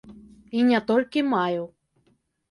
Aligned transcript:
І 0.61 0.61
не 0.69 0.79
толькі 0.91 1.23
маю. 1.33 1.61